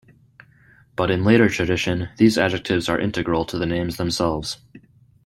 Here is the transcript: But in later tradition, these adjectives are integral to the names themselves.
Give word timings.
But 0.95 1.11
in 1.11 1.23
later 1.23 1.47
tradition, 1.47 2.09
these 2.17 2.35
adjectives 2.35 2.89
are 2.89 2.99
integral 2.99 3.45
to 3.45 3.59
the 3.59 3.67
names 3.67 3.97
themselves. 3.97 4.57